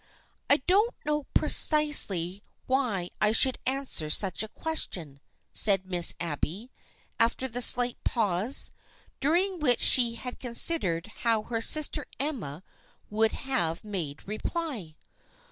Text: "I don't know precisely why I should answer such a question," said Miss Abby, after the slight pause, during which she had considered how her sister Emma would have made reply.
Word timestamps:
"I 0.49 0.57
don't 0.65 0.95
know 1.05 1.25
precisely 1.35 2.41
why 2.65 3.11
I 3.21 3.31
should 3.33 3.59
answer 3.67 4.09
such 4.09 4.41
a 4.41 4.47
question," 4.49 5.19
said 5.53 5.85
Miss 5.85 6.15
Abby, 6.19 6.71
after 7.19 7.47
the 7.47 7.61
slight 7.61 8.03
pause, 8.03 8.71
during 9.19 9.59
which 9.59 9.79
she 9.81 10.15
had 10.15 10.39
considered 10.39 11.05
how 11.17 11.43
her 11.43 11.61
sister 11.61 12.07
Emma 12.19 12.63
would 13.11 13.33
have 13.33 13.85
made 13.85 14.27
reply. 14.27 14.95